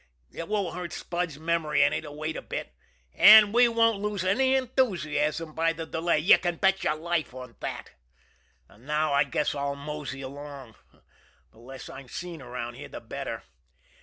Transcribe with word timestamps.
It 0.31 0.47
won't 0.47 0.73
hurt 0.75 0.93
Spud's 0.93 1.37
memory 1.37 1.83
any 1.83 2.01
to 2.01 2.11
wait 2.11 2.35
a 2.35 2.41
bit, 2.41 2.73
and 3.13 3.53
we 3.53 3.67
won't 3.67 3.99
lose 4.01 4.23
any 4.23 4.55
enthusiasm 4.55 5.53
by 5.53 5.73
the 5.73 5.85
delay, 5.85 6.17
you 6.17 6.39
can 6.39 6.55
bet 6.55 6.83
your 6.83 6.95
life 6.95 7.35
on 7.35 7.55
that! 7.59 7.91
And 8.67 8.87
now 8.87 9.13
I 9.13 9.23
guess 9.23 9.53
I'll 9.53 9.75
mosey 9.75 10.23
along. 10.23 10.73
The 11.51 11.59
less 11.59 11.87
I'm 11.87 12.07
seen 12.07 12.41
around 12.41 12.77
here 12.77 12.89
the 12.89 12.99
better. 12.99 13.43